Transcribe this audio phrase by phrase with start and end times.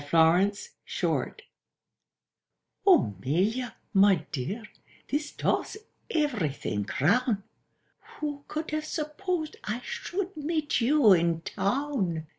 [0.01, 0.59] THE RUINED
[1.03, 1.43] MAID
[2.87, 4.63] "O 'Melia, my dear,
[5.11, 5.77] this does
[6.09, 7.43] everything crown!
[8.17, 12.25] Who could have supposed I should meet you in Town?